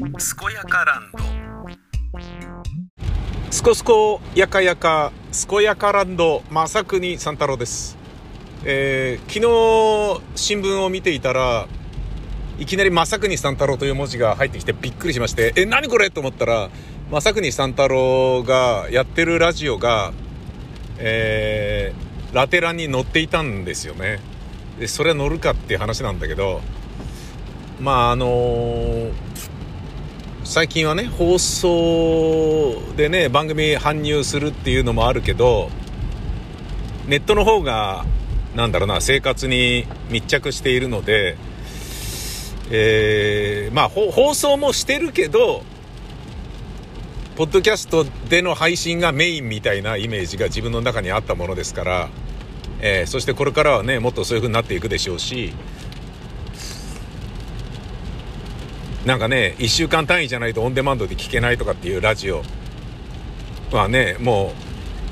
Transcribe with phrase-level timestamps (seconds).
[0.00, 0.08] 健
[0.54, 1.18] やかランド。
[3.50, 5.12] すこすこやかやか
[5.46, 7.98] 健やかランド正国三太郎です、
[8.64, 11.68] えー昨日新聞を見ていたら
[12.58, 16.70] いきなり正国三太郎という文字が入ってきてびっくりしましてえ何これと思ったら
[17.10, 20.12] 正国三太郎がやってるラジオが
[20.96, 24.18] えーラテランに乗っていたんですよね。
[24.78, 26.62] でそれは乗るかっていう話なんだけど
[27.80, 29.12] まああのー
[30.50, 35.70] 最近はね放送でね番組搬入するっていうのもあるけど
[37.06, 38.04] ネットの方が
[38.56, 41.36] なんだろうな生活に密着しているので、
[42.72, 45.62] えーまあ放送もしてるけど
[47.36, 52.08] ポッドキャストでの配信がメインみたいなイメージが自分の中にあったものですから、
[52.80, 55.52] えーそしてこれからはねもっとそういう風になっていくでしょうし
[59.06, 62.42] なんかね1週間単位じゃないとオンデマンドで聞けないとかっていうラジオ
[63.72, 64.52] はねも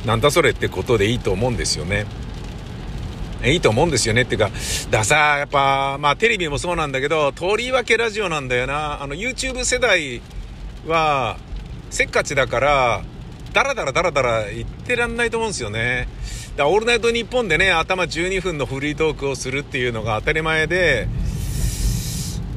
[0.05, 2.07] うなんだそれってことでいいと思うんですよね。
[3.45, 4.51] いいと思うんですよねっていうか、
[4.91, 9.01] ださ、やっぱ、まあテレビもそうなんだけど、とりわけラジオなんだよな。
[9.01, 10.21] あの YouTube 世代
[10.87, 11.37] は、
[11.91, 13.03] せっかちだから、
[13.53, 16.09] ダラダラダラダラ言ってらんないと思うんですよね。
[16.57, 21.07] だオールナイトニッポンでね、頭12分のフリートークをするっていうのが当たり前で、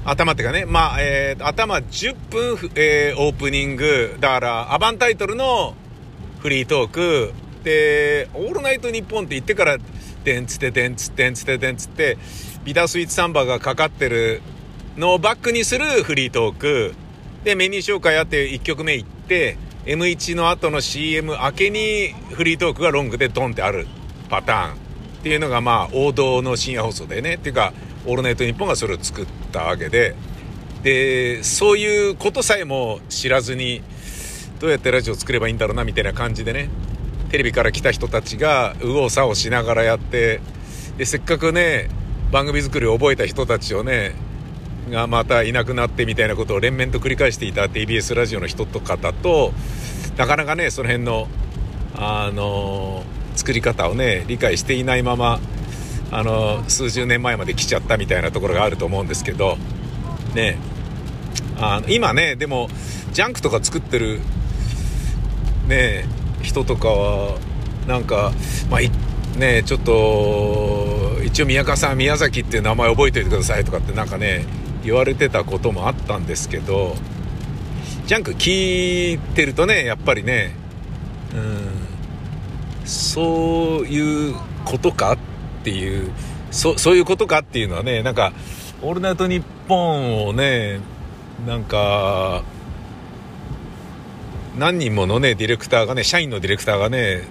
[0.03, 5.75] 頭っていうかね、まあ、えー頭10分、えーオープニング、だから、アバンタイトルの
[6.39, 9.77] フリートーク、で、オールナイトニッポンって言ってから、
[10.23, 12.17] でんつってでんつってんつってでんつって、
[12.63, 14.41] ビタスイーツサンバがかかってる
[14.97, 16.93] のをバックにするフリートーク、
[17.43, 23.87] で、メニュー紹介あって1曲目行って、M1 の後の CM 明けにフリートークがロングでドンってある
[24.29, 24.73] パターン。
[24.73, 27.35] っていうのがまあ王道の深夜放送でね。
[27.35, 27.73] っていうか、
[28.05, 30.15] オールナイトニッポンがそれを作ったわけで、
[30.83, 33.81] で、そういうことさえも知らずに、
[34.59, 36.69] どうやってラジオ作ればいいんだろうなみたいな感じでね、
[37.29, 40.41] テレビから来た人たちが右往左往しながらやって、
[40.97, 41.89] で、せっかくね、
[42.31, 44.13] 番組作りを覚えた人たちをね、
[44.89, 49.53] がまたいなくなってみたいなことを連綿と繰り返していた TBS ラジオの人とかだと、
[50.17, 51.27] なかなかね、その辺の、
[51.95, 53.03] あの
[53.35, 55.39] 作り方をね、理解していないまま、
[56.11, 59.57] あの数十年前まで来ちゃったみたいなところがあると思うんですけど、
[60.35, 60.57] ね、
[61.57, 62.69] あ今ね、でも、
[63.13, 64.19] ジャンクとか作ってる、
[65.67, 66.05] ね、
[66.41, 67.39] 人とかは、
[67.87, 68.33] なんか、
[68.69, 74.45] まあ、ね、ちょっと、一応宮川さん、宮崎っていう名前覚えておいてくださいとかってなんかね、
[74.83, 76.95] 言われてたこともあったんですけど、
[78.05, 80.55] ジャンク聞いてるとね、やっぱりね、
[81.33, 81.37] う
[82.83, 84.35] ん、そういう
[84.65, 85.30] ことかって
[85.61, 86.11] っていう、
[86.49, 88.33] そそういうことかっていうのはね、なんか、
[88.81, 90.79] オールナイトニッポンをね、
[91.45, 92.43] なんか、
[94.57, 97.23] 何人ものね、ディレクターがね、社員のディレクターがね、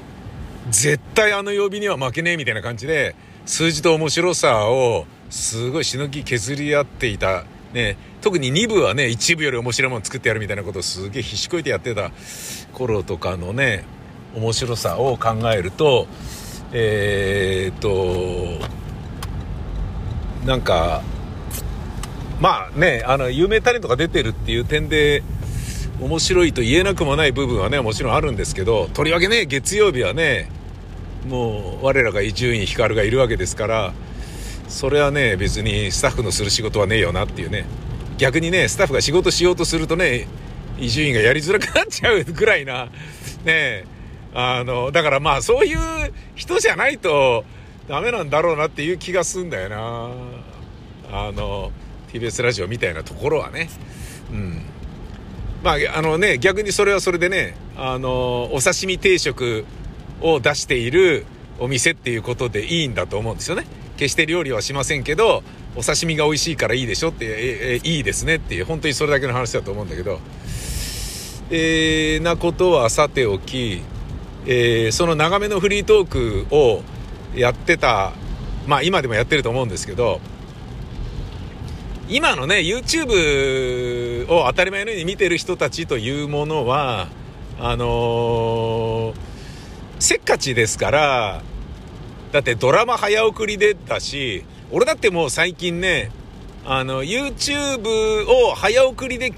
[0.71, 7.45] 絶対あの曜日には負けねえみたいな感じで、数字と面白さを、すごいしのぎ削り合っていた。
[7.73, 12.11] ね、特に2部はね、1部より面白いもの作ってやるみたいなことをすげえ必死こいてやってた
[12.73, 13.85] 頃とかのね、
[14.35, 16.09] 面白さを考えると、
[16.73, 18.67] えー、っと、
[20.47, 21.03] なんか、
[22.41, 25.23] まあね、あの、有名タレントが出てるっていう点で、
[26.01, 30.49] 面白いと言えなくもない部分はね、もちろんあるんですけど、とりわけね、月曜日はね、
[31.29, 33.93] もう、我らが伊集院光がいるわけですから、
[34.69, 37.67] それはね、別にスタッフのする仕事はねえよなっていうね。
[38.17, 40.27] 逆にね、スタッフが仕事しようとするとね、
[40.79, 42.91] 伊集院がやりづらくなっちゃうぐらいな、ね
[43.47, 43.85] え
[44.35, 45.79] あの、だからまあ、そういう
[46.35, 47.45] 人じゃないと
[47.89, 50.11] ダメなんだろうなっていう気がすんだよな。
[51.13, 51.73] あの、
[52.13, 53.69] TBS ラジオみたいなところはね。
[54.31, 54.63] うん。
[55.63, 59.65] まあ、あのね、逆にそれはそれでね、あの、お刺身定食
[60.21, 61.27] を出している
[61.59, 63.67] お店っていうことでいいんだと思うんですよね。
[63.97, 65.43] 決して料理はしませんけど、
[65.77, 70.21] お刺身が美味しいからいいでしょって、ええいいですねっていう、本当にそれだけの話だと思うんだけど、
[71.51, 73.83] えー、なことはさておき、
[74.47, 76.83] えーその長めのフリートークを
[77.35, 78.13] やってた、
[78.67, 80.21] まあ今でもやってると思うんですけど、
[82.09, 87.09] 今のね、YouTube を当たり前のように見てる人たちというものは、
[87.59, 89.15] あのー
[90.01, 91.43] せっかちですから、
[92.33, 96.11] だってドラマ早送りでだし、俺だってもう最近ね、
[96.65, 99.33] あの、YouTube を早送りで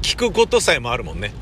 [0.00, 1.32] 聞くことさえもあるもんね。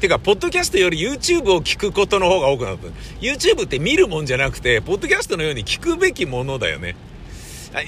[0.00, 2.88] てか、ポッドキャストより YouTube を聞くことの方が多くなった。
[3.20, 6.96] YouTube って見るもんじゃなくて、ポッドキャストのように聞くべきものだよね。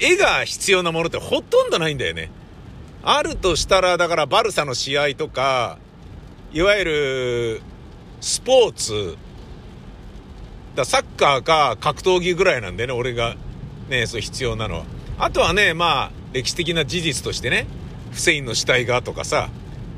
[0.01, 2.29] 絵が必要なものってほとんどないんだよね。
[3.03, 5.77] あるとしたら、だからバルサの試合とか、
[6.51, 7.61] いわゆる、
[8.19, 9.17] スポーツ、
[10.75, 13.35] だサッカーか格闘技ぐらいなんでね、俺が、
[13.89, 14.85] ね、そう必要なのは。
[15.17, 17.67] あとはね、まあ、歴史的な事実としてね、
[18.11, 19.49] フセインの死体がとかさ、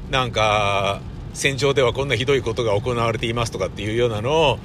[0.09, 1.01] なんか、
[1.39, 4.59] 戦場ではこんなひどいことが行われていますとかっていうようなの、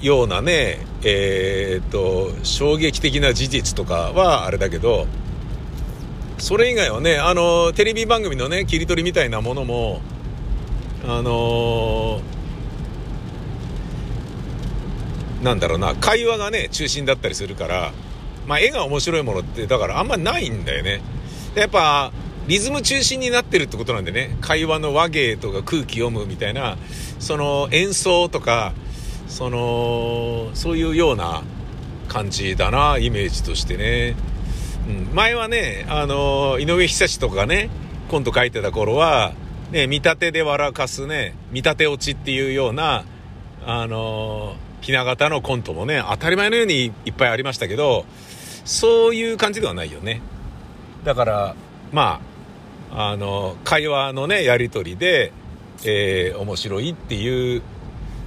[0.00, 5.08] ようなね、えー、っと、衝撃的な事実とかはあれだけど、
[6.38, 10.00] それ以外はね、あの、テレビ番組のね、切り取りみたいなものも、
[11.04, 17.92] あのー、なんだろうな、会話がね、中心だったりするから、
[18.46, 21.02] まあ、絵が面白いものって、だからあんまないんだよね。
[21.56, 22.12] やっぱ、
[22.50, 26.78] リズム中心になってるってことなんでね、会話の和芸とか空気読むみたいな、
[27.20, 28.72] その演奏とか、
[29.28, 31.44] その、そういうような
[32.08, 34.16] 感じだな、イメージとしてね。
[34.88, 37.70] うん、前はね、あの、井上久志とかね、
[38.08, 39.32] コント書いてた頃は、
[39.70, 43.04] ね、見立てで笑かすね、見立て落ちっていうような、
[43.64, 48.06] あの、ひな形のコントもね、当たり前のようにいっぱいありましたけど、
[48.64, 50.20] そういう感じではないよね。
[51.04, 51.54] だから、
[51.92, 52.29] まあ、
[52.92, 55.32] あの、会話のね、やりとりで、
[55.84, 57.62] えー、面白いっていう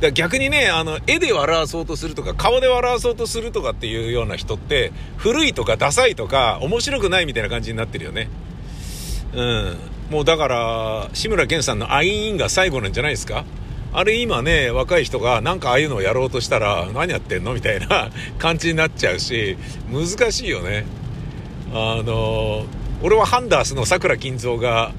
[0.02, 8.28] だ逆にね、あの、絵で笑わそうとするとか、顔で笑わそうとするとかっていうような人って、古いとかダサいとか、面白くないみたいな感じになってるよね。
[9.34, 9.78] うん。
[10.10, 13.46] もうだから、志村けんさんのアイーンが最後なんじゃないですか？
[13.94, 19.56] あれ今ね、若い人がなんかああいうのをやろうとしたら、何やってんのみたいな感じになっちゃうし、
[19.92, 20.86] 難しいよね。
[21.72, 22.66] あの、
[23.04, 24.92] 俺はハンダースの桜金蔵が、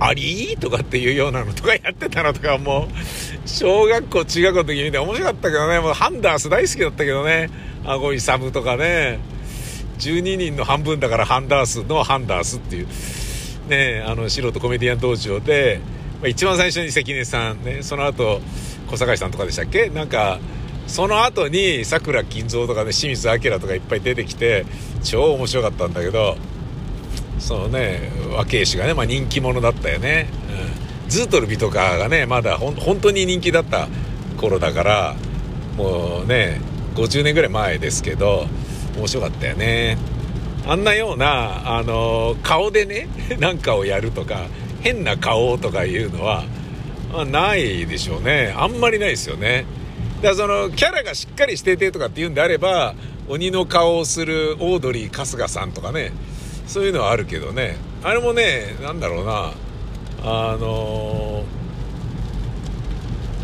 [0.00, 7.50] ありとかっていうようなのとかやってたのとかもう、小学校、中学校の時見て面白かったけどね、もうハンダース大好きだったけどね、
[7.84, 9.20] あごいサムとかね、
[10.00, 12.88] 12人の半分だからハンダースのハンダースっていう、
[13.68, 15.80] ね、あの素人コメディアン道場で、
[16.20, 18.40] まあ、一番最初に関根さん、ね、その後、
[18.88, 19.88] 小坂井さんとかでしたっけ？
[19.88, 20.40] なんか、
[20.88, 24.66] その後に桜金蔵とかね、清水明とかいっぱい出てきて、
[25.04, 26.36] 超面白かったんだけど、
[27.42, 30.28] そのね和慶氏がね、まあ、人気者だったよね、
[31.04, 33.88] うん、ズートルビとかがねまだほ本当に人気だった
[34.38, 35.14] 頃だから
[35.76, 36.60] もうね
[36.94, 38.46] 50年ぐらい前ですけど
[38.96, 39.96] 面白かったよね。
[40.64, 43.08] あんなようなあの顔でね
[43.40, 44.46] なんかをやるとか
[44.82, 46.44] 変な顔とかいうのは、
[47.12, 48.54] まあ、ないでしょうね。
[48.56, 49.64] あんまりないですよね。
[50.22, 52.94] だからそのキャラがしっかりしててとかっていうんであれば
[53.28, 56.12] 鬼の顔をするオードリー春日さんとかね
[56.72, 57.76] そういうのはあるけどね。
[58.02, 59.52] あれもねなんだろうな。
[60.24, 61.44] あの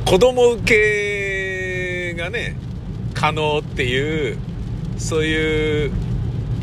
[0.07, 2.57] ー、子供受けがね
[3.13, 4.39] 可能っていう
[4.97, 5.93] そういう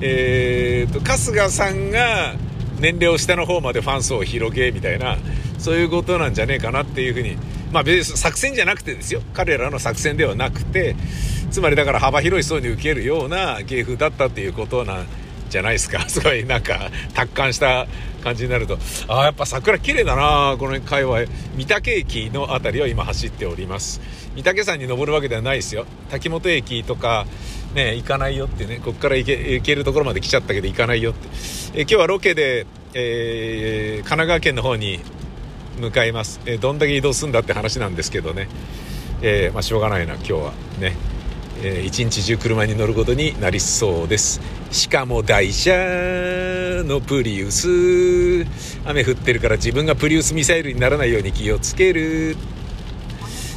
[0.01, 2.33] えーと、春日さんが
[2.79, 5.17] 年齢を下の方までファン層を広げみたいな
[5.59, 7.37] そういうことなんじゃねえかなっていうふうに。
[7.71, 9.21] まあ別に作戦じゃなくてですよ。
[9.33, 10.95] 彼らの作戦ではなくて
[11.51, 15.05] つまりだから幅広い層に受けるような芸風だったっていうことなん
[15.55, 16.03] じゃないですか。
[16.09, 17.87] すごいなんか達観した
[18.23, 18.77] 感じになると。
[19.07, 21.21] ああやっぱ桜綺麗だなこの界隈
[21.57, 24.01] 御嶽駅の辺りを今走っております。
[24.35, 25.85] 御嶽山に登るわけではないですよ。
[26.11, 27.25] 滝本駅とか
[27.73, 28.81] ね行かないよってね。
[28.83, 31.27] こっから行け行けるところまで来ちゃったけど行かないよって。
[31.73, 34.99] え今日はロケで、えー、神奈川県の方に
[35.79, 38.47] 向かいます、え、どんだけ移動するんだって話なんですけどね、
[39.21, 40.53] えー、まあ、しょうがないな今日は。
[40.79, 41.14] ね。
[41.67, 44.39] えー、一日中車に乗ることになりそうです。
[44.69, 45.73] しかも台車
[46.83, 48.45] のプリウス。
[48.85, 52.37] 雨降ってるから自分がプリウスミサイルにならないように気をつける。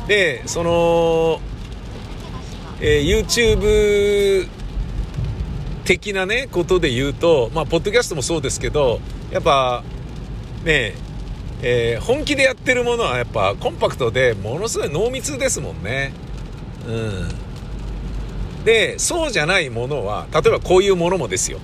[0.07, 1.41] でその、
[2.81, 4.49] えー、YouTube
[5.85, 9.01] 的なねことで言うとまあポッドキャストもそうですけど
[9.31, 9.85] やっぱ
[10.65, 10.95] ね
[11.61, 16.13] えー、本気でやってるものはやっぱコンパクトでものすごい濃密ですもんね。
[16.87, 17.48] うん。
[18.69, 21.59] で、そうじゃないものは、例えばこういうものもですよ。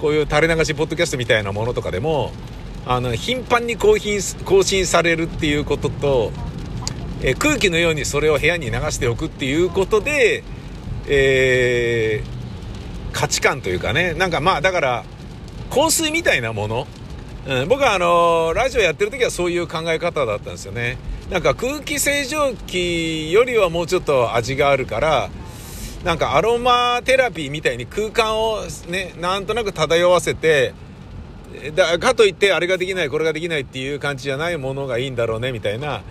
[0.00, 2.32] こういう垂れ流しポッドキャストみたいなものとかでも、
[2.84, 6.32] あの、頻繁に更新、更新されるっていうことと、
[7.22, 10.42] え空気のようにそれを部屋に流しておくっていうことで、
[11.06, 15.04] えー、価値観というかね、なんかまあだから、
[15.70, 16.88] 香水みたいなもの、
[17.46, 20.98] うん、僕はあのラジオやってる時はそういう考え方だったんですよね。
[21.30, 25.30] なんか空気清浄機よりはもうちょっと味があるから、
[26.04, 30.74] なんかアロマテラピーみたいに空間をね、なんとなく漂わせて、
[31.74, 36.02] だかといってあれができないこれができないっていう感じじゃないものがいいんだろうねみたいな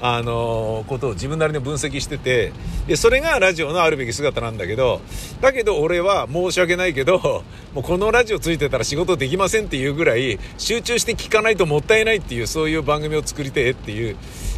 [0.00, 2.52] あのことを自分なりに分析してて、
[2.86, 5.00] で、それがラジオのあるべき姿なんだけど、
[5.40, 14.16] だけど俺は申し訳ないけど、 もうこのラジオついてたら仕事できませんっていうぐらい、集中して聞かないともったいないっていう、そういう番組を作りてえっていう、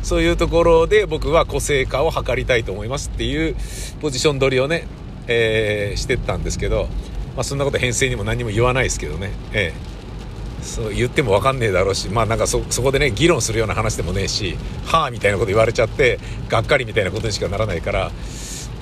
[0.08, 3.54] そういうところで僕は個性化を図りたいと思いますっていう
[4.00, 4.86] ポジション取りをね、
[5.26, 6.88] えー、してったんですけど、
[7.36, 9.98] まあそんなこと編成にも何も言わないですけどね、えー
[10.60, 18.10] そう言っても分かんねえだろうしまあなんかそこでね議論するような話でもねえしはあみたいなこと言われちゃってがっかりみたいなことにしかならないから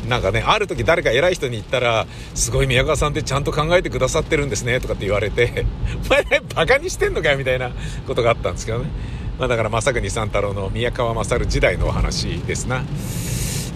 [0.09, 5.67] なんかねある時誰か偉い人に言ったら「すごい宮川さんってちゃんと考えてくださってるんですね」とかって言われて
[6.09, 7.71] 「お前ねバカにしてんのかよ」みたいな
[8.07, 8.87] ことがあったんですけどね、
[9.39, 12.85] まあ、だから正国三太郎の宮川勝時代のお話ですな。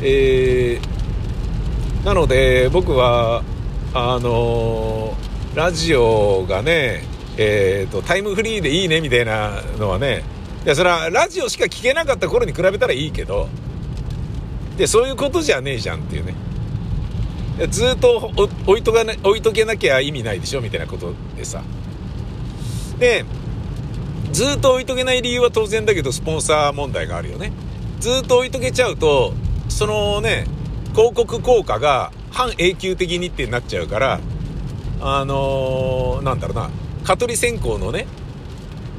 [0.02, 3.42] えー、なので僕は
[3.92, 7.10] あのー、ラジオがね
[7.42, 10.22] えーと、タイムフリーでいいねみたいなのはね
[10.64, 13.48] いやそれはラジオしか聞けなかった頃に比べたらいいけど
[14.76, 16.34] でそういうことじゃねえじゃんっていうね
[17.68, 18.30] ずっと
[18.66, 21.62] 置いとか、ね、置いとけなきゃ意味ないでしょみたいなことでさ
[22.98, 23.24] で
[24.32, 27.52] ずっと置いとけない理由は当然だけどスポンサー問題があるよね
[27.98, 29.34] ずっと置いとけちゃうと
[29.68, 30.46] そのね
[30.92, 34.20] 広告効果が半永久的にってなっちゃうから
[35.00, 36.70] あのー、なんだろうな
[37.04, 38.06] 蚊取り線香のね、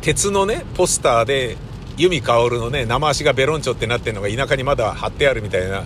[0.01, 1.57] 鉄のね、ポスターで、
[1.97, 5.83] 由美薫のね、生足がベロンチョってなってるのが田舎にまだ貼ってあるみたいな、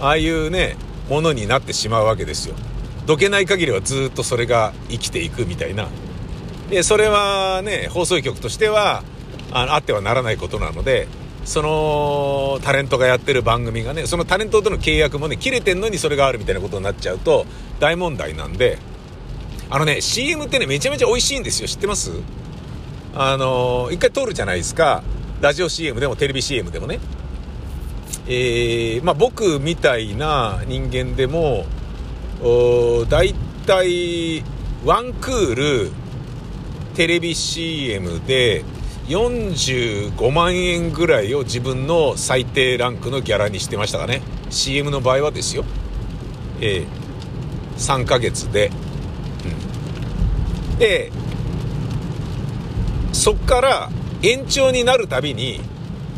[0.00, 0.76] ああいうね、
[1.10, 2.54] ものになってしまうわけですよ。
[3.06, 5.88] どけない限りはずっとそれが生きていくみたいな。
[6.70, 9.02] で、それはね、放送局としては、
[9.52, 11.08] ああってはならないことなので、
[11.44, 17.46] そのタレントがやってる番組がね、そのタレントとの契約もね、切れてんのにそれがあるみたいなことになっちゃうと
[17.80, 18.78] 大問題なんで、
[19.70, 21.68] あのね、CM ってね、めちゃめちゃ美味しいんですよ。
[21.68, 22.10] 知ってます？
[23.14, 25.02] あのー、一回通るじゃないですか。
[25.40, 26.98] ラジオ CM でもテレビ CM でもね。
[28.26, 31.64] えー、まあ僕みたいな人間でも、
[33.08, 33.34] だい
[33.66, 34.44] たい
[34.84, 35.90] ワンクール
[36.98, 38.64] テレビ CM で
[39.06, 44.20] 45万円ぐらいを自分の最低ランクのギャラにしてましたかね。
[44.50, 45.64] CM の場合はですよ。
[46.60, 46.86] えー、
[47.76, 48.72] 3ヶ月で。
[50.72, 51.12] うんで
[53.12, 53.90] そっから
[54.22, 55.60] 延長になるたびに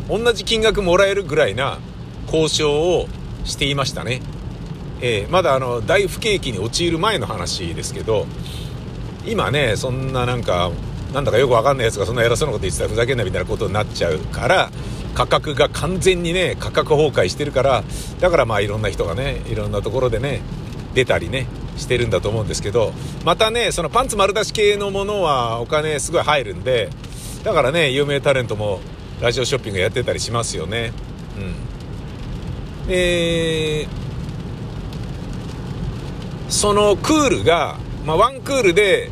[0.09, 1.77] 同じ金額もらえるぐらいな
[2.25, 3.07] 交渉を
[3.43, 4.19] していましたね、
[4.99, 8.25] えー、まだあの大不景気に陥る前の話ですけど
[9.25, 10.71] 今ねそんななんか
[11.13, 14.71] なんだかよくわかんないやつがそんな偉そうなこと言ってたらふざけんなみたいなことになっちゃうから
[15.13, 17.83] 価格が完全にね価格崩壊してるから
[18.19, 20.41] だからまあいろんな人がねいろんなところでね
[20.93, 21.47] 出たりね
[21.77, 22.93] してるんだと思うんですけど
[23.25, 26.89] またねそのパンツ丸出し系のものはお金すごい入るんで
[27.43, 28.79] だからね有名タレントも
[29.21, 30.93] ラジオショッピングやってたりしますよね。
[32.83, 32.87] うん。
[32.87, 33.87] で
[36.49, 39.09] そのクールが、まあ、ワンクールで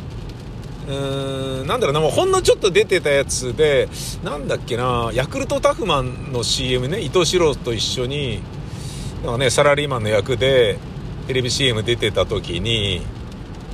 [0.88, 3.88] うーんなんだろうなもうほんのちょっと出てたやつで
[4.24, 8.42] なんだっけなヤクルトタフマンの CM ね伊藤四郎と一緒に
[9.22, 10.78] なんかねサラリーマンの役で
[11.26, 13.02] テレビ CM 出てた時に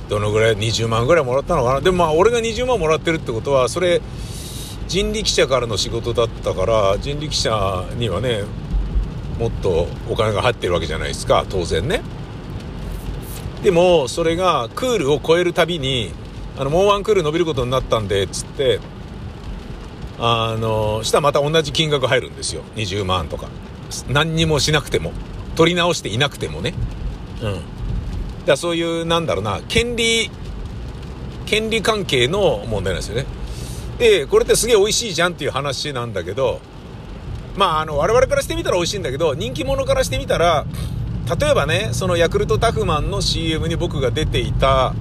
[0.09, 1.81] どのぐらい20万ぐらいもらったのかな。
[1.81, 4.01] でもまあ俺が20万もらってるってことはそれ
[4.87, 8.43] 人力車からの仕事だったから人力車にはね
[9.39, 12.01] もっとお金が入ってるわけじゃないですか当然ね。
[13.63, 16.11] でもそれがクールを超えるたびに
[16.57, 18.79] あのもうワンクール伸びることになったんでっつって
[20.19, 22.63] あのしたらまた同じ金額入るんですよ。
[22.75, 23.49] 20万とか。
[24.09, 25.11] 何にもしなくても。
[25.55, 26.73] 取り直していなくてもね。
[27.41, 27.61] うん。
[28.45, 29.61] だそういうなんだろうな。
[29.67, 30.29] 権利
[31.45, 33.25] 権利関係の問題なんですよね。
[33.97, 36.59] でこれってすげえ美味しいじゃんっていう話なんだけど
[37.55, 40.65] まああの我々からしてみたら美味しいんだけど人気者からしてみたら
[41.35, 44.93] 例えばねそのヤクルトタフマンの CM に僕が出ていた。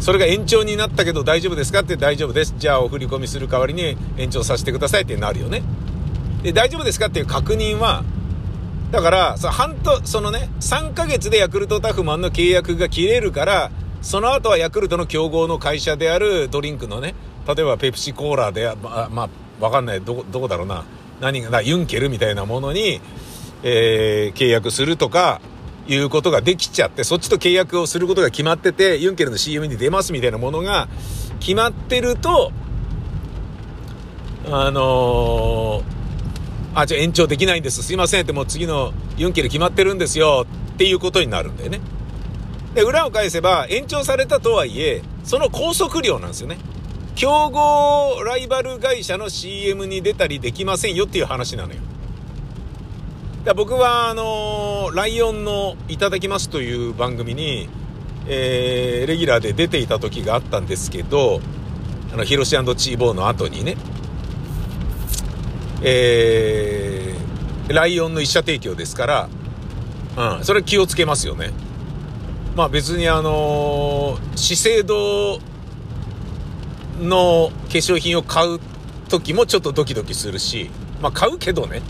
[0.00, 2.54] それが延長になったけど大丈夫ですかって大丈夫です。
[2.58, 5.62] じゃあお振り込みする代わりに延長させてくださいってなるよね。
[6.42, 8.02] で大丈夫ですかっていう確認は
[8.92, 13.70] だから、その半と、そのね、3ヶ月でヤクルトタフマンの契約が切れるから、
[14.02, 17.14] その後はヤクルトの競合の会社であるドリンクのね、
[17.48, 20.84] 例えばペプシコーラで、まあ、まあ、わかんない、どこ、どこだろうな。
[21.22, 23.00] 何がな、ユンケルみたいなものに、
[23.62, 25.40] えー、契約するとか、
[25.88, 30.88] いうことができちゃって、そっちと契約をすることが決まってて、ユンケルの CM に出ますみたいなものが
[31.40, 32.52] 決まってると、
[34.46, 36.02] あのー
[36.74, 37.82] あ、じゃあ延長できないんです。
[37.82, 41.80] すいませんって、もう次のユンケル決まってるんですよっていうことになるんだよね。
[42.74, 46.58] で、裏を返せば、延長されたとはいえ、その拘束料なんですよね。
[47.14, 51.80] 競合ライバル会社の CM に出たりできませんよっていう話なのよ。
[53.44, 57.68] だ僕は、あのー、ライオンのいただきますという番組に、
[58.28, 61.40] えー、レギュラーで出ていた時があったんですけど、
[62.12, 63.76] あの、ヒロシチーボーの後にね、
[65.82, 69.28] えー、ライオンの一社提供ですから、
[70.36, 71.50] うん、それ気をつけますよね。
[72.54, 75.40] まあ別にあのー、資生堂
[77.00, 78.60] の化粧品を買う
[79.08, 80.70] 時もちょっとドキドキするし、
[81.00, 81.82] まあ買うけどね。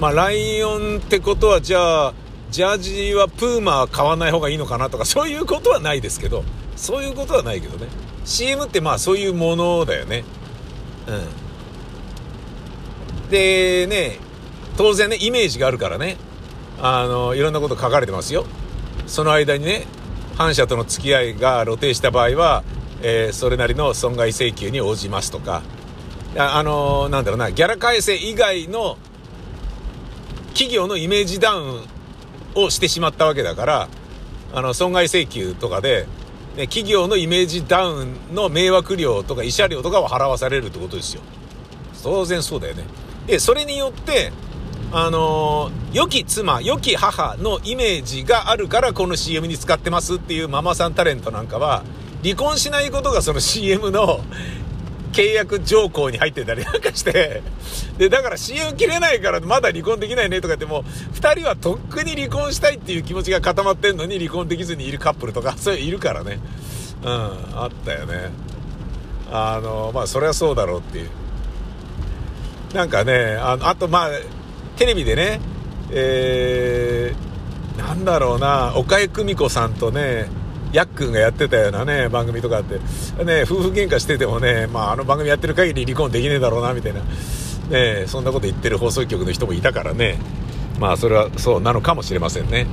[0.00, 2.14] まあライオンってことはじゃあ、
[2.50, 6.44] ジャージはプーマは買わない方がいいのかなとかそういうことはないですけど、
[6.76, 7.88] そういうことはないけどね。
[8.24, 10.24] CM ってまあそういうものだよね。
[11.08, 11.12] う
[13.26, 13.30] ん。
[13.30, 14.18] でね、
[14.76, 16.16] 当然ね、イメージがあるからね。
[16.80, 18.46] あの、いろんなこと書かれてますよ。
[19.06, 19.86] その間にね、
[20.36, 22.62] 反社との付き合いが露呈した場合は、
[23.02, 25.62] えー、それなりの損害請求に応じますとか、
[26.36, 28.98] あのなんだろうな、ギャラ改正以外の
[30.58, 31.84] 企業のイメージダウン
[32.56, 33.88] をしてしまったわけだから、
[34.52, 36.08] あの、損害請求とかで、
[36.56, 41.22] ね、企業のイメージダウンの迷惑料とか慰謝料とかは払わされるってことですよ。
[42.02, 42.82] 当然そうだよね。
[43.28, 44.32] で、それによって、
[44.90, 51.84] あのー、良き妻、良き母のイメージがあるからこの CM に使ってますっていうママさんタレントなんかは、
[52.24, 54.24] 離婚しないことがその CM の
[55.18, 57.42] 契約条項に入ってたりなんかして、
[57.98, 66.38] で、だから CM 切れないからまだ離婚できないねとかってもう、二人はとっくに離婚したいっていう気持ちが固まってんのに離婚できずにいるカップルとか、 そういういるからね。
[67.02, 68.30] うん、あったよね。
[69.32, 71.10] あの、まあそれはそうだろうっていう。
[72.72, 74.10] なんかね、あの、あとまあ、
[74.76, 75.40] テレビでね、
[75.90, 80.28] えー、なんだろうな、岡江久美子さんとね、
[80.72, 82.78] やっくんがやってたようなね、番組とかって、
[83.24, 87.00] ね、夫婦喧嘩しててもね、まあ、あの番組やってる限り離婚できねえだろうな、みたいな、
[87.70, 90.18] ね、そんなこと言ってる放送局の人もいたからね、
[90.78, 92.66] まあ、それはそうなのかもしれませんね。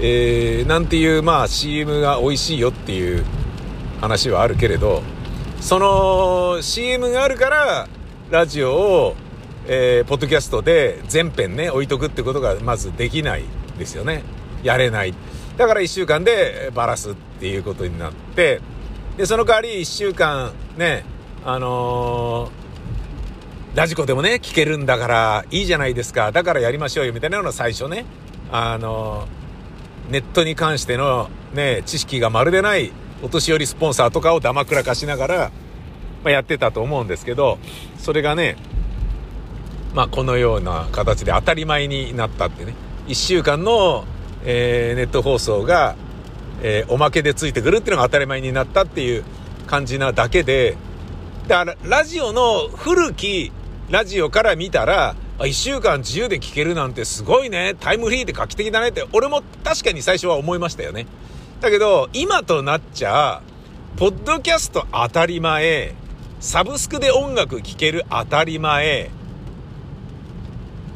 [0.00, 3.24] えー、なんていう、まあ、CM が美味しいよっていう
[4.00, 5.02] 話はあるけれど、
[5.60, 7.88] その CM があるから、
[8.30, 9.16] ラジオを
[9.66, 13.44] えー、ポッドキャストで全編ね、置いとくってことがまずできない
[13.78, 14.22] ですよね。
[14.62, 15.14] やれない。
[15.56, 18.60] だから1週間でバラすっていうことになって、
[19.16, 21.04] で、その代わり1週間ね、
[21.44, 26.32] あのー、ラジコでもね、聞けるんだからいいじゃないですか。
[26.32, 28.04] だからやりましょうよみたいなのを最初ね、
[28.50, 29.28] あの、
[30.10, 35.50] ネットに関してのね、知識がまるでないお年寄りスポンサーとかをだまくらかしながら、
[36.24, 37.58] まあ、やってたと思うんですけど、
[37.98, 38.56] それがね、
[39.94, 42.74] まあ、このような形で当たり前になったってね。
[43.06, 44.04] 1週間の、
[44.44, 45.96] えー、ネット放送が、
[46.62, 49.24] えー、おまけでついてくるっていうのが当たり前になったっていう
[49.66, 50.76] 感じなだけで、
[51.48, 53.52] だからラジオの古き
[53.90, 57.74] ラジオから見たら、1週間自由で聴けるなんてすごいね。
[57.78, 61.06] タイムフリーで画期的だねって、俺も確かに最初は思いましたよね。
[61.60, 63.42] だけど、今となっちゃ、
[63.96, 65.94] ポッドキャスト当たり前、
[66.40, 69.10] サブスクで音楽聴ける当たり前、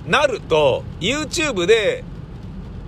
[0.07, 2.05] なると、YouTube で、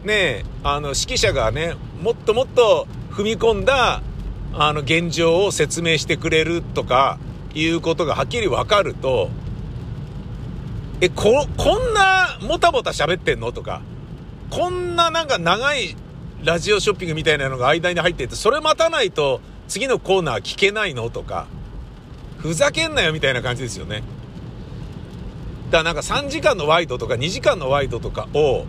[0.04, 4.02] ね、あの、指揮者がね、もっともっと踏み込んだ、
[4.52, 7.18] あの、現状を説明してくれるとか、
[7.54, 9.30] いうことがはっきりわかると、
[11.00, 13.82] え、こ、こんなもたもた喋ってんのとか、
[14.50, 15.96] こんななんか長い
[16.44, 21.46] ラジオショッピングみたいなのが間に入ってて、それ待たないと次のコーナー聞けないのとか、
[22.38, 24.02] ふざけんなよみたいな感じですよね。
[25.70, 28.66] だかなんか3時間のワイドとか2時間のワイドとかを、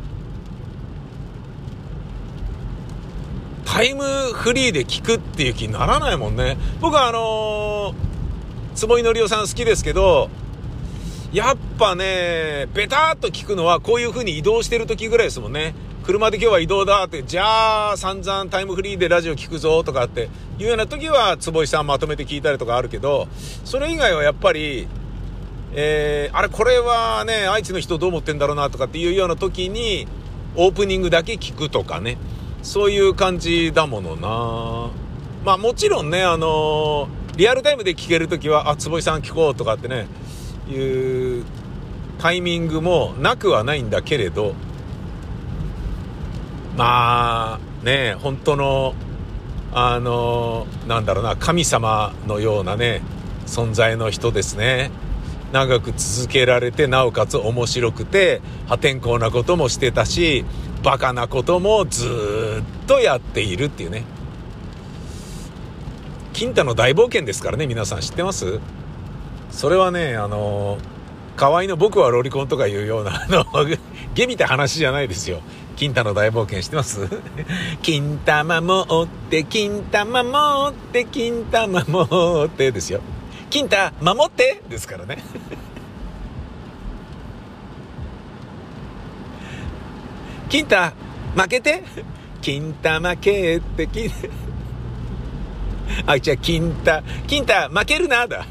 [3.72, 6.58] タイムフリーで聞くっていう気にならないもんね。
[6.82, 10.30] 僕はあのー、坪井のりおさん好きですけど、
[11.32, 15.74] やっぱね、ベターっと聞くのはこういう風に移動してる時ぐらいですもんね。
[16.04, 20.28] 車で今日は移動だって、じゃあ散々タイムフリーでラジオ聞くぞとかって
[20.60, 23.30] いうような時は坪井さんまとめて聞いたりとかあるけど、
[23.64, 24.90] それ以外はやっぱり
[25.74, 30.10] えー、あれこれはね、愛知の人どう思ってんだろうなとかっていうような時に、
[30.58, 32.18] オープニングだけ聞くとかね、
[32.62, 34.92] そういう感じだものな
[35.44, 40.08] まあもちろんね、あのー、リアルタイムで聞ける時は、あ、坪井さん聞こうとかってね、
[40.70, 41.46] いう
[42.20, 44.54] タイミングもなくはないんだけれど、
[46.78, 48.94] まあ、ね、本当の、
[49.74, 53.02] あのー、なんだろうな、神様のようなね、
[53.48, 54.92] 存在の人ですね。
[55.52, 60.46] 長く続けられて、なおかつ面白くて、破天荒なこともしてたし、
[60.84, 64.04] バカなこともずっとやっているっていうね。
[66.34, 68.60] 金太の大冒険ですからね、皆さん知ってます？
[69.52, 70.78] それはね、あの
[71.36, 73.46] 河合の僕はロリコンとかいうような、あの、
[74.16, 75.42] ゲみた話じゃないですよ。
[75.76, 77.08] 金太の大冒険知ってます？
[77.82, 83.02] 金玉持って、金玉持って、金玉持ってですよ。
[83.50, 84.62] 金太守って？
[84.70, 85.24] ですからね。
[90.52, 90.92] 金太
[91.34, 91.82] 負けて？
[92.42, 94.12] 金太負けって金、
[96.06, 98.46] あ、じゃあ金太、金太負けるなだ。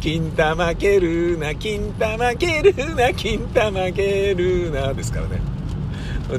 [0.00, 5.40] 金太負けるな、金太負けるな、金太負けるな、ですからね。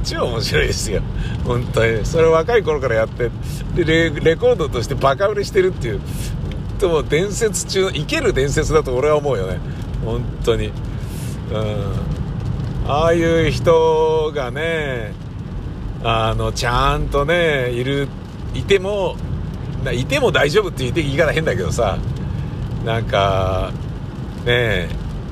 [0.03, 1.01] 超面白いですよ。
[1.45, 2.05] 本当に。
[2.05, 3.31] それ若い頃からやって、
[3.73, 6.01] でレ、レコードとしてバカ売れしてるっていう、
[6.77, 9.59] とも伝説中の、生ける伝説だと俺は思うよね。
[10.03, 10.67] 本当に。
[10.67, 12.04] うん。
[12.87, 15.13] ああいう人がね、
[16.03, 18.07] あの、ちゃんとね、いる、
[18.53, 19.15] いても、
[19.91, 21.97] いても大丈夫って言い方変だけどさ、
[22.85, 23.71] なんか
[24.45, 24.87] ね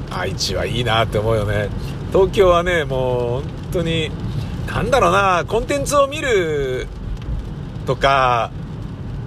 [0.10, 1.70] 愛知はいいなって思うよね。
[2.12, 4.12] 東京はねもう本当に
[4.68, 6.88] なんだろうなコンテンツを見る
[7.86, 8.52] とか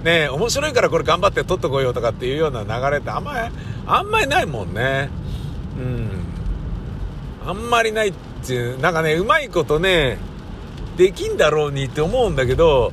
[0.03, 3.49] ね面白いからこれ頑張って撮っとこうよとかっていうような流れってあんまり
[3.85, 5.09] あんまりないもんね。
[5.77, 6.26] うん。
[7.47, 8.13] あんまりないっ
[8.45, 10.17] ていうなんかねうまいことね
[10.97, 12.91] できんだろうにって思うんだけど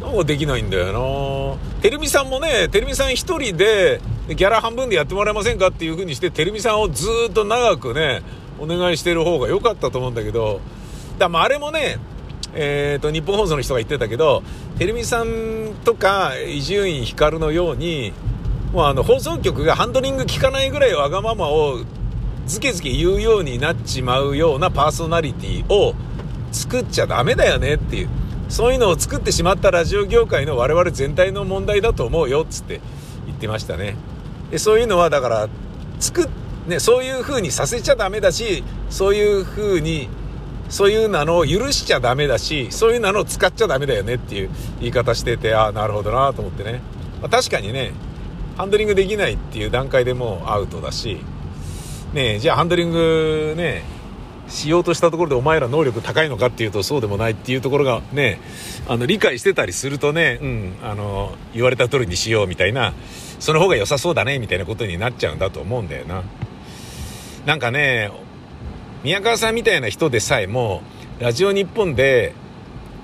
[0.00, 1.80] なんかできないんだよな。
[1.80, 8.22] てるみさんもねてるみさん一人でギャラ半分でやってもらえませんかっていう風にして、てるみさんをずっと長くね、
[8.58, 10.60] お願いしてる方が良かったと思うんだけど、
[11.18, 11.98] だまああれもね、
[12.54, 14.42] えっ、ー、と、日本放送の人が言ってたけど、
[14.78, 18.12] てるみさんとか伊集院光のように、
[18.72, 21.80] もうあの、放送局がハンドリング効かないぐらいわがままを
[22.46, 25.94] ずけずけ言うようになっちまうようなパーソナリティを
[26.50, 28.08] 作っちゃダメだよねっていう。
[28.48, 32.82] そういうのを作ってしまったラジオ業界の我々全体の問題だと思うよっつって
[33.24, 33.96] 言ってましたね。
[34.50, 35.48] でそういうのはだから
[35.98, 36.28] 作っ
[36.66, 40.08] ね、そういう風にさせちゃダメだしそういう風に
[40.68, 44.50] そういうなのを許しちゃダメだしそういうなのを使っちゃダメだよねっていう
[44.80, 46.80] 言い方しててああなるほどなと思ってね、
[47.20, 47.92] まあ、確かにね
[48.56, 51.18] ハンドリングできないっていう段階でもうアウトだし
[52.12, 53.82] ねじゃあハンドリングね
[54.48, 58.38] しようとしたところでお前ら能力高いのかっていうとそうでもないっていうところがね
[58.86, 62.92] あの理解してたりするとね、うん、あの言われた通りにしようみたいな
[63.40, 66.22] その方が良さそうだねみたいなことになっちゃうんだと思うんだよな。
[67.46, 68.10] なんかね
[69.02, 70.82] 宮川さんみたいな人でさえも
[71.18, 72.34] ラジオ日本で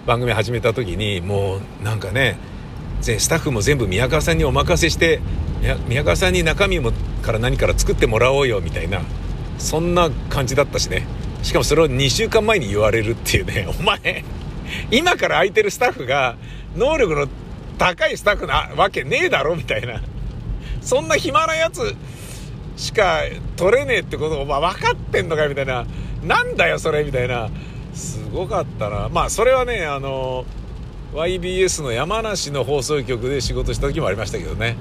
[0.06, 2.38] 番組始めた時にもうなんかね
[3.00, 5.20] スタッフも全部宮川さんにお任せして
[5.88, 9.02] 宮川さんに中身もから何から作ってもらおうよみたいな
[9.58, 11.06] そんな感じだったしね
[11.42, 14.24] しかもそれを2週間前に言われるっていうね お前
[14.90, 16.36] 今から空いてるスタッフが
[16.76, 17.28] 能力の
[17.78, 20.02] 高いスタッフなわけねえだろみたいな
[20.80, 21.96] そんな暇なやつ
[22.78, 23.22] しか
[23.56, 25.84] 取れねえってことを、まあ、分かってんのかみたいな。
[26.24, 27.50] なんだよ、それみたいな。
[27.92, 29.08] すごかったな。
[29.08, 30.46] まあ、それはね、あの、
[31.12, 34.76] YBS の山梨の放送局で仕事した時もありましたけどね。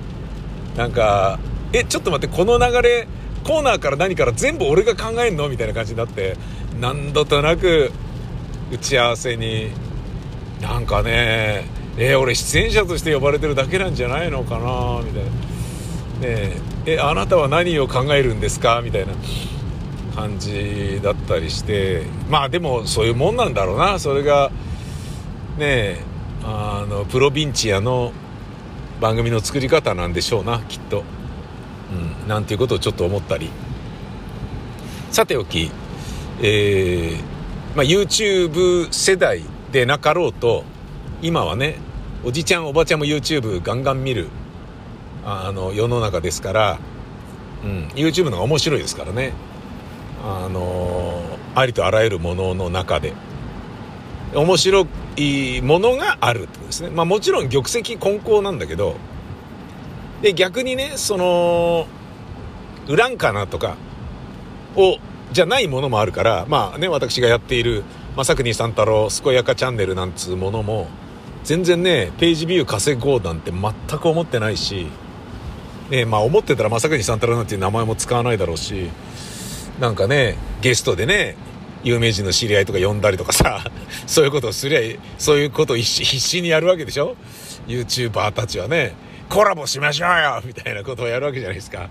[0.76, 1.40] なんか、
[1.78, 3.08] え、ちょっと待って、この流れ、
[3.44, 6.36] コーナーから何から全部俺が考えんのみたいな感じになって、
[6.80, 7.92] 何度となく
[8.72, 9.72] 打ち合わせに、
[10.62, 11.66] なんかね、
[11.98, 15.30] えー、俺出演者として呼ばれてるだけなんじゃないのかなみたいな。
[16.28, 18.82] ねえあなたは何を考えるんですか？
[18.84, 19.14] みたいな。
[20.16, 22.02] 感じだったりして。
[22.28, 24.00] まあでもそういうもんなんだろうな。
[24.00, 24.52] それが
[25.60, 26.00] ね
[26.44, 28.14] あのプロヴィンチアの
[29.00, 31.04] 番組の作り方なんでしょうなきっと、
[31.92, 33.50] うん、なんていうことをちょっと思ったり。
[35.12, 35.72] さておき、
[36.42, 37.38] えー
[37.76, 40.64] まあ、YouTube 世代でなかろうと
[41.22, 41.78] 今はね
[42.24, 44.28] おじちゃんおばちゃんも YouTube ガンガン見る
[45.24, 46.80] あの世の中ですから、
[47.64, 49.34] うん、YouTube の方が面白いですからね。
[50.24, 51.22] あの
[51.54, 53.14] ありとあらゆるものの中で
[54.34, 56.90] 面白いものがあるってことですね。
[56.90, 58.98] まあもちろん玉石混交なんだけど
[60.22, 61.88] で逆にねその
[62.88, 63.78] ウランカナとか
[64.76, 64.98] を
[65.32, 67.84] じゃないものもあるからまあね私がやっている
[68.16, 70.88] 正国三太郎健やかチャンネルなんつうものも
[71.44, 74.88] 全然ねページビュー稼ごうなんて全く思ってないし
[75.90, 78.90] ねまあ思ってたら正国さん太郎なんていう名前も使わないだろうし
[79.80, 81.36] なんかねゲストでね
[81.84, 83.64] 有名人の知り合いとか呼んだりとかさ
[84.08, 84.80] そういうことをすりゃ
[85.18, 87.16] そういうことを必死にやるわけでしょ
[87.68, 89.07] ？YouTuber たちはね。
[89.30, 91.90] コラボしましょうよみたいなことをやるわけじゃないですか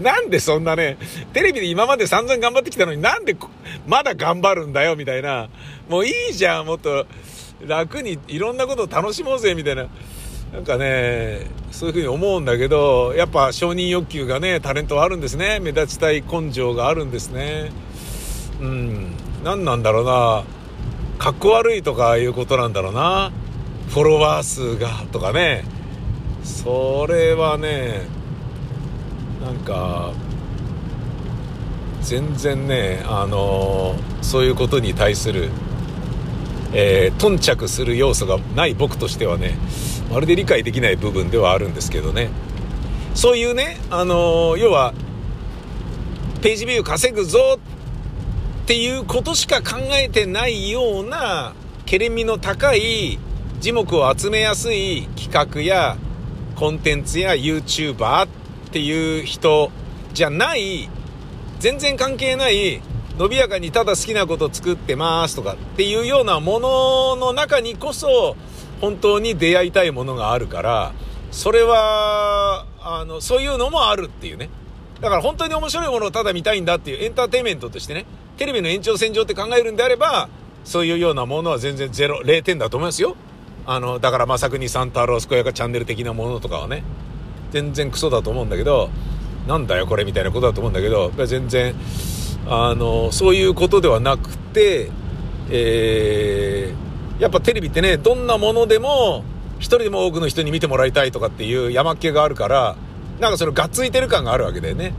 [0.00, 0.98] なんでそんなね、
[1.32, 3.36] テレビで今まで散々頑張ってきたのになんで
[3.86, 5.48] まだ頑張るんだよみたいな。
[5.88, 7.06] もういいじゃん、もっと
[7.66, 9.86] 楽にいろんなことを楽しもうぜみたいな。
[10.52, 15.60] なんかね、そういうふうに思うんだけど、やっぱ承認欲求がね、タレントはあるんですね。
[15.60, 17.70] 目立ちたい根性があるんですね。
[18.60, 19.14] うん。
[19.44, 20.44] 何なんだろうな。
[21.18, 23.32] かっこ悪いとかいうことなんだろうな。
[23.92, 25.64] フォロワー数がとかね。
[26.42, 28.06] それはね、
[29.44, 30.14] なんか、
[32.00, 35.50] 全然ね、あのそういうことに対する、
[36.72, 39.58] えー、頓着する要素がない僕としてはね、
[40.10, 42.30] まるで理解できない部分ではあるんですけどね。
[43.14, 44.94] そういうね、あの要は、
[46.40, 47.58] ページビュー稼ぐぞ
[48.62, 51.52] っていうことしか考えてないような、
[51.84, 53.18] けれみの高い
[53.62, 55.96] 字幕を集めやすい企画や
[56.56, 58.28] コンテンツや YouTuber っ
[58.72, 59.70] ていう人
[60.12, 60.90] じゃない
[61.60, 62.82] 全然関係ない
[63.16, 68.36] 伸びやかにただ好きなこと作ってますとかっていうようなものの中にこそ
[68.80, 70.92] 本当に出会いたいものがあるから
[71.30, 74.50] それはあのそういうのもあるっていうね
[75.00, 78.06] だから本当に面白いものをただ見たいんだっていうエンターテインメントとしてね
[78.38, 80.28] テレビの延長線上って考えるんであれば
[80.64, 83.16] そういうようなものは全然ゼロ0点だと思いますよ。
[83.66, 86.82] あのだから正国さん太郎健やかチャンネル的なものとかはね
[87.50, 88.90] 全然クソだと思うんだけど
[89.46, 91.74] なんだよこれみたいなことだと思うんだけど全然
[92.46, 94.90] あのそういうことではなくて、
[95.50, 99.24] えー、やっぱテレビってねどんなものでも
[99.58, 102.76] 一人でも多くの人に見てもらいたいとかっていう山っ気があるから
[103.20, 104.92] なんかそのがっついてる感があるわけだよね。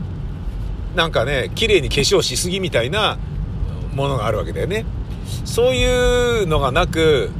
[0.94, 3.18] なんかね綺麗に化粧しすぎみたいな
[3.94, 4.86] ものがあるわけだよね。
[5.44, 7.30] そういうのがなく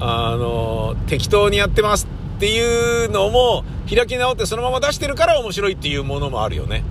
[0.00, 6.82] あの適当にやってますっていうのも開き直ってそのまま出してるから面白いっていうものもあるよね。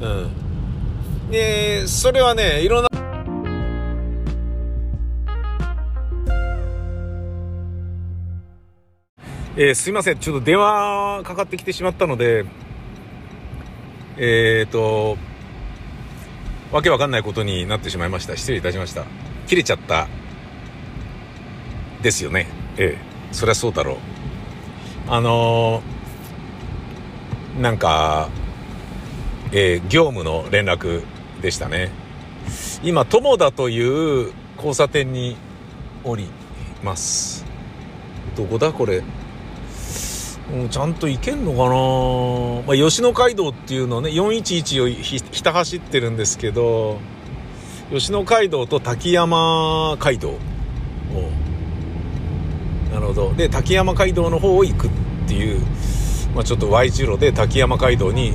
[0.00, 1.30] うん。
[1.30, 2.88] で、それはね、いろんな、
[9.56, 10.18] えー、すいません。
[10.18, 12.44] ちょっと電話かかってきてしまったので、
[14.18, 15.16] えっ、ー、と、
[16.72, 18.36] わけわかんないことになってしまいました。
[18.36, 19.04] 失礼いたしました。
[19.46, 20.08] 切れちゃった。
[22.02, 22.46] ですよね。
[22.76, 23.34] ええ。
[23.34, 23.96] そりゃそうだろう。
[25.08, 28.30] あのーなんか、
[29.52, 31.02] えー、業務の連絡
[31.42, 31.90] でしたね。
[32.82, 35.36] 今、友田という交差点に
[36.02, 36.28] おり
[36.82, 37.44] ます。
[38.34, 39.02] どこだこれ？
[40.50, 42.66] うん、ちゃんと行けんのかな？
[42.66, 46.98] まあ、吉野街道っていうのね、411をひた走ってるんですけど、
[47.90, 50.38] 吉野街道と滝山街道、
[53.12, 53.32] ど。
[53.34, 54.90] で、滝山街道の方を行くっ
[55.26, 55.60] ていう、
[56.34, 58.32] まあ、ちょっと Y 字路で滝山街道に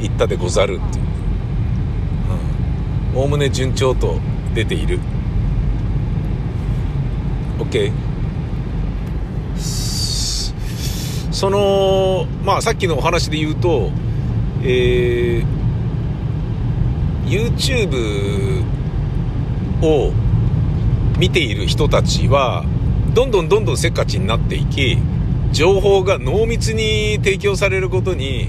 [0.00, 1.10] 行ったでござるっていう。
[3.14, 4.18] おおむね順調と
[4.54, 5.00] 出ている。
[7.58, 7.92] OK
[11.30, 13.90] そのまあさっきのお話で言うと
[14.62, 15.46] えー、
[17.24, 18.62] YouTube
[19.82, 20.12] を
[21.18, 22.64] 見ている人たちは
[23.14, 24.96] どんどんどんどんせっかちになっていき
[25.52, 28.48] 情報が濃密に提供されることに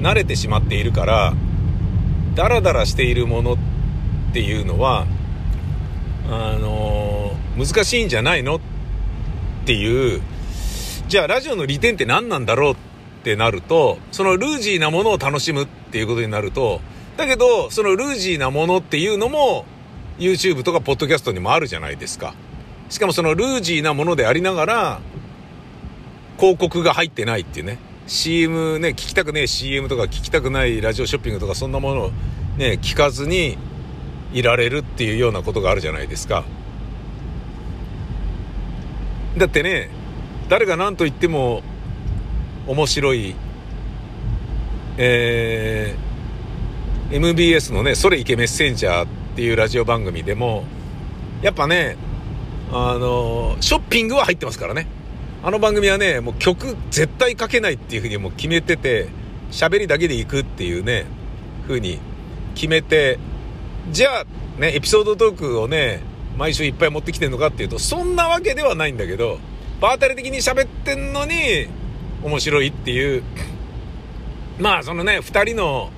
[0.00, 1.34] 慣れてしまっているから
[2.34, 3.56] ダラダラしているものっ
[4.32, 5.06] ていうのは
[6.28, 8.60] あの、難しいんじゃないのっ
[9.66, 10.22] ていう
[11.06, 12.76] じゃあラジオの利点って何なんだろうっ
[13.22, 16.80] てなるとそのルージーなものを楽しむっていうことになると
[17.16, 19.66] だけどそのルージーなものっていうのも
[20.18, 22.34] YouTube とかポッドキャストにもあるじゃないですか。
[22.94, 25.00] しかもそのルージーなものでありながら
[26.38, 27.80] 広告が入ってないっていうね。
[28.06, 32.10] CM ね聞きたくねえ CM とか聞きたくないラジオショッピングとかそんなものを
[32.56, 33.58] ね聞かずに
[34.32, 36.44] いられるっていうようなことがあるじゃないですか。
[39.38, 39.90] だってね
[40.48, 41.64] 誰が何と言っても
[42.68, 43.34] 面白い
[44.98, 50.62] えー、MBS のね「それいけメッセンジャー」っていうラジオ番組でも
[51.42, 51.96] やっぱね
[52.72, 54.86] あのショッピングは入ってますからね
[55.44, 59.08] あの番組はね、もう曲絶対かけないっていうふうにもう決めてて、
[59.50, 61.04] 喋りだけで行くっていうね、
[61.68, 61.98] 風に
[62.54, 63.18] 決めて、
[63.90, 64.24] じゃあ、
[64.58, 66.00] ね、エピソードトークをね、
[66.38, 69.38] 毎週いっぱい持ってきてんのかっていうと、そんなわけではないんだけど、
[69.82, 71.68] 場当たり的に喋ってんのに、
[72.22, 73.22] 面白いっていう、
[74.58, 75.90] まあそのね、二人の、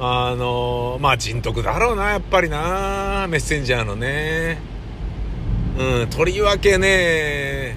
[0.00, 4.77] あのまあ人徳だろうな、やっぱりな、メッセンジャーのね。
[5.78, 7.76] うん、とりわけね、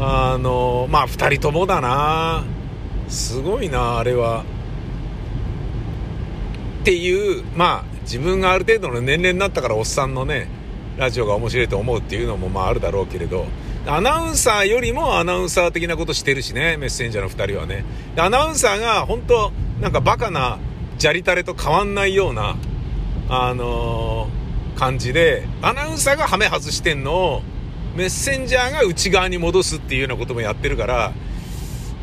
[0.00, 2.42] あのまあ2人ともだな。
[3.08, 4.44] すごいなあれは。
[6.80, 10.48] っていうまあ自分がある程度の年齢になったからおっさんのね
[10.96, 13.44] ラジオが面白いと思うっていうのもまああるだろうけれど。
[13.84, 17.84] アナウンサーよりもアナウンサー的なことしてるしね、メッセンジャーの2人はね。
[18.16, 20.60] アナウンサーが本当なんかバカな
[20.98, 22.56] ジャリタレと変わんないような、
[23.28, 24.41] あのー、
[24.82, 27.42] 感じで、アナウンサーがハメ外してんのを、
[27.94, 31.12] メッセンジャーが内側に戻すっていうようなこともやってるから、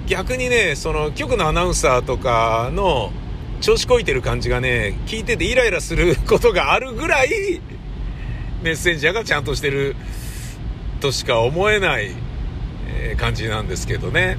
[0.08, 3.12] 逆にね、その局のアナウンサーとかの
[3.60, 7.60] 調子こいてる感じがね、聞いててイライラすることがあるぐらい、
[8.64, 9.98] メッセンジャーがちゃんとしてる
[11.02, 12.12] としか思えない、
[13.18, 14.38] 感じなんですけどね。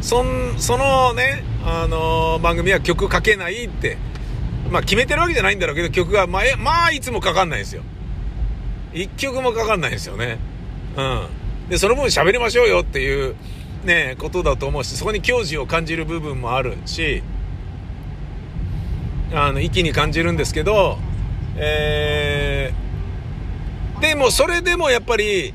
[0.00, 3.98] そん、そのね、あのー、番組は曲かけないって、
[4.72, 7.82] まあ決めてるわけじゃないんだろうけど、曲が、まあ、まあ、いつもかかんないんですよ。
[8.92, 10.38] 一曲もかかんないんですよね。
[10.96, 11.68] うん。
[11.68, 13.36] で、その分喋りましょうよっていう、
[13.84, 17.22] ね、ことだと思うし、そこに矜持を感じる部分もあるし、
[19.32, 20.98] あの、息に感じるんですけど、
[21.56, 25.54] えー、でもそれでもやっぱり、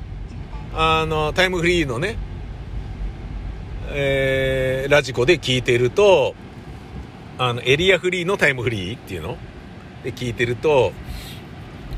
[0.73, 2.17] あの、タイムフリーのね、
[3.89, 6.35] えー、ラジコで聞いてると、
[7.37, 9.37] あの、エリアフリーのタイムフリーっていうの？
[10.03, 10.91] で聞いてると、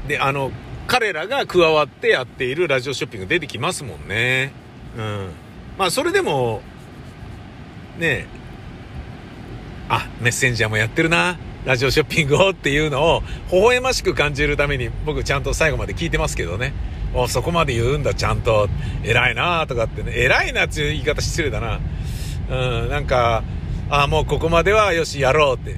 [0.08, 0.52] で、あの、
[0.88, 4.52] 彼らが加わってやっているラジオショッピング出てきますもんね。
[4.98, 5.30] うん。
[5.78, 6.62] まあ、それでも、
[8.00, 8.26] ね
[9.88, 11.38] あ、メッセンジャーもやってるな。
[11.66, 13.22] ラジオショッピングをっていうのを
[13.52, 16.74] 微笑ましく感じるために僕ちゃんと最後まで聞いてますけどね。
[17.14, 18.70] おそこまで言うんだ、ちゃんと。
[19.04, 20.14] 偉いなとかってね。
[20.16, 21.80] 偉いなっていう言い方失礼だな。
[22.50, 23.44] うん、なんか、
[23.92, 25.74] ああもうここまではよし、やろうって。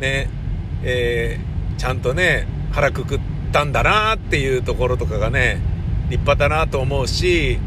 [0.00, 0.28] ね。
[0.82, 3.20] えー、ちゃんとね、腹くくっ
[3.52, 5.60] たんだなっていうところとかがね、
[6.10, 7.58] 立派だなと思うし、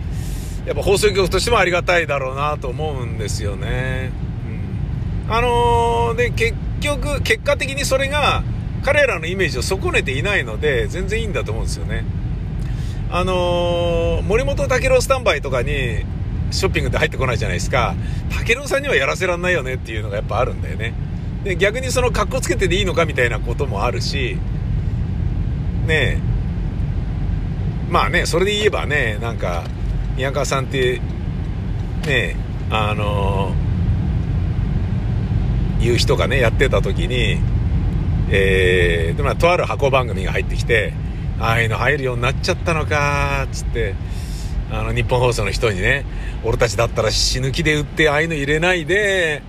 [0.68, 4.12] やっぱ放送局としてもありがたいだろうなと思うんですよね。
[5.28, 8.44] うん、あのー、で、結局、結果的にそれが
[8.84, 12.06] 彼らのイメージを損ねていないので、全然いいんだと思うんですよね。
[13.10, 16.06] あのー、森本武郎スタンバイとかに
[16.52, 17.96] ショッピングって入ってこないじゃないですか。
[18.30, 20.94] 武郎さんにはやらせらんないよねっていうのがやっぱあるんだよね。
[21.44, 24.38] で、逆にその格好つけてでいいのかみたいなこともあるし、
[25.86, 26.20] ねえ、
[27.90, 29.64] まあね、それで言えばね、なんか、
[30.18, 31.02] 宮川さんって、
[32.06, 32.36] ね、
[32.70, 37.40] あのー、いう人がね、やってた時に、
[38.30, 40.94] えー、でもとある箱番組が入ってきて、
[41.40, 43.96] ああいうの入るようになっちゃったのかっ、つって、
[44.72, 46.06] あの、日本放送の人にね、
[46.44, 49.42] 俺たちだったら死ぬ気で売って、ああいうの入れないで、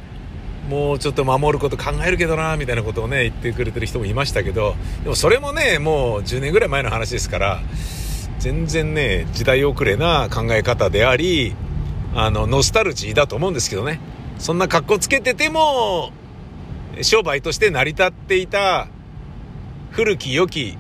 [0.68, 7.61] もうちょっと守ること考えるけどな、みたいなことをね、言ってくれてる人もいましたけど、でもそれもね、もう10年ぐらい前の話ですから、
[8.38, 11.54] 全然ね、時代遅れな考え方であり、
[12.14, 14.00] あの、ノスタルジーだと思うんですけどね。
[14.38, 16.12] そんな格好つけてても、
[17.02, 18.88] 商売として成り立っていた
[19.90, 20.76] 古き良き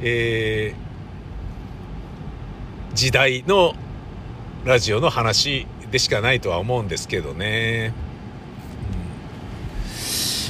[0.00, 0.87] えー、
[2.98, 3.74] 時代の
[4.64, 7.94] ラジオの話でしかないとは思うんですけどね。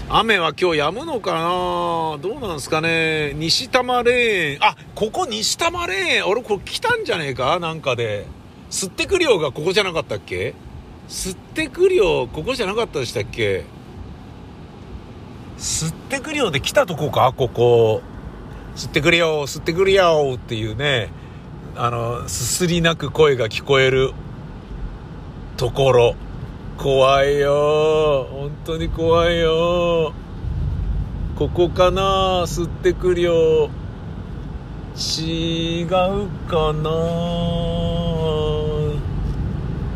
[0.09, 2.17] 雨は今日止むのかな？
[2.23, 3.35] どうなんですかね？
[3.35, 4.65] 西多摩レーン。
[4.65, 6.31] あ、ここ西多摩レーン。
[6.31, 7.59] 俺これ来たんじゃねえか？
[7.61, 8.25] なんかで。
[8.71, 10.55] 吸ってく量がここじゃなかったっけ？
[11.07, 13.67] 吸ってく量ここじゃなかったでしたっけ？
[15.59, 17.35] 吸ってく量で来たとこか？
[17.37, 18.01] ここ。
[18.75, 21.11] 吸ってくれよ吸ってくれよっていうね
[21.81, 24.13] あのすすり泣く声が聞こえる
[25.57, 26.17] ところ。
[26.77, 28.27] 怖いよ。
[28.33, 30.13] 本当に怖いよ。
[31.37, 32.43] ここかな？
[32.47, 33.71] 吸ってくるよ。
[34.97, 35.89] 違う
[36.49, 36.91] かな？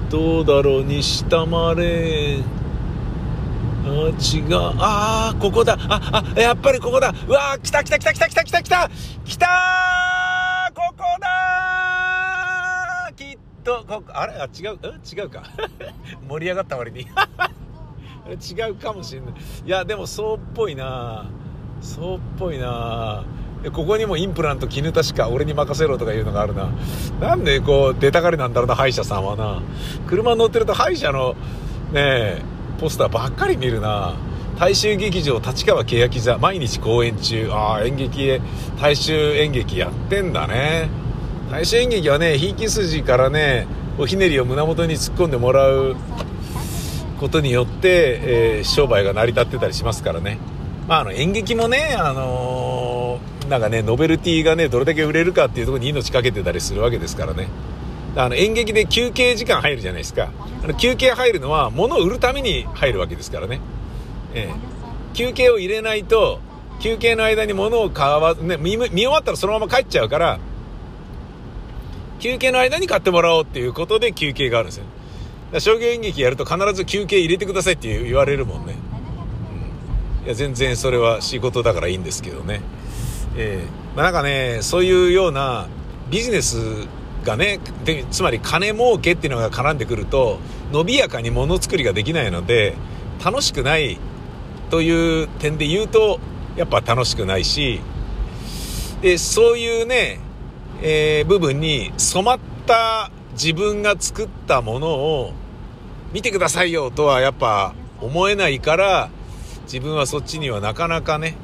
[0.08, 0.84] どうだろう？
[0.84, 2.44] 西多摩レーン
[3.86, 3.90] あ
[4.20, 4.54] 違う。
[4.78, 5.76] ああここだ。
[5.88, 7.12] ああやっぱりここだ。
[7.26, 8.88] うわー来た来た来た来た来た来た来た
[9.24, 11.71] 来たここだ
[13.62, 14.34] とこあれ？
[14.34, 14.78] あ違う？
[15.16, 15.42] 違うか。
[16.28, 17.00] 盛り上がった割に。
[18.30, 19.30] 違うかもしれない。
[19.66, 21.26] いやでもそうっぽいな。
[21.80, 23.24] そうっぽいな。
[23.72, 26.68] ここにもインプラント絹田しか俺に任せろとかいうのがあるな。
[27.20, 29.60] なんでこう出たがりなんだろうな歯医者さんはな。
[30.08, 31.34] 車乗ってると歯医者の
[31.92, 32.42] ねえ
[32.80, 34.14] ポスターばっかり見るな。
[34.58, 37.50] 大衆劇場立川欅座毎日公演中。
[37.52, 38.40] ああ演劇へ
[38.80, 40.88] 大衆演劇やってんだね。
[41.52, 43.66] 大衆演劇はねひいき筋からね
[43.98, 45.96] おひねりを胸元に突っ込んでもらう
[47.20, 50.38] ことによって、えー、商売が成り立ってたりしますからね。
[50.88, 57.48] まああの演劇もねあのー、なんかねノベルティがねどれだけ売れるかっていうとこに命かけてたりするわけですからね。
[58.16, 60.32] あの演劇で休憩時間入るじゃないですか。
[60.64, 63.60] あの休憩入るのは物を売るために入るわけですからね、
[64.32, 66.40] えー、休憩を入れないと
[66.80, 70.40] 休憩の間に物を買わず、ね、見終わったらそのまま帰っちゃうから
[72.22, 74.84] 休憩の間に買ってもらおうっていうことで休憩があるんですよ。
[75.58, 78.76] 証言演劇やると必ず休憩入れてくださいって言われるもんね。
[80.20, 82.60] うん、いや、全然それは仕事だからいいんですけどね。
[83.36, 85.66] えー、まあ、なんかね、そういうような
[86.12, 86.86] ビジネス
[87.24, 90.38] がね、で、つまり金儲けっていうのが絡んでくると、
[90.70, 92.76] 伸びやかにものづくりができないので、
[93.22, 93.98] 楽しくない
[94.70, 96.20] という点で言うと、
[96.54, 97.80] やっぱ楽しくないし、
[99.02, 100.20] で、そういうね、
[100.82, 105.32] えー、部分に染まった自分が作ったものを
[106.12, 109.10] 見てくださいよとはやっぱ思えないから、
[109.64, 111.36] 自分はそっちにはなかなかね、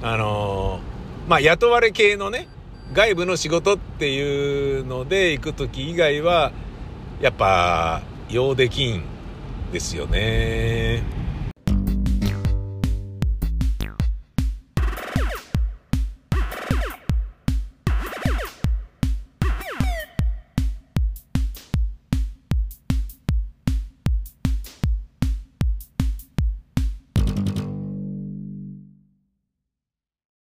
[0.00, 2.48] あのー、まあ、雇われ系のね、
[2.92, 6.52] 外部の仕事っていうので行く時以外は、
[7.20, 9.02] やっぱ、用できん
[9.72, 11.02] ですよね。